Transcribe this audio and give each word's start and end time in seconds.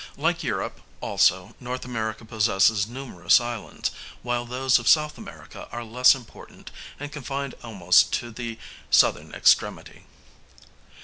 Like 0.17 0.41
Europe 0.41 0.81
also 0.99 1.53
N. 1.61 1.79
America 1.83 2.25
possesses 2.25 2.87
numerous 2.87 3.39
islands, 3.39 3.91
while 4.23 4.45
those 4.45 4.79
of 4.79 4.87
S. 4.87 5.15
America 5.15 5.67
are 5.71 5.83
less 5.83 6.15
important 6.15 6.71
and 6.99 7.11
confined 7.11 7.53
almost 7.61 8.11
to 8.13 8.31
the 8.31 8.57
southern 8.89 9.31
extremity. 9.35 10.05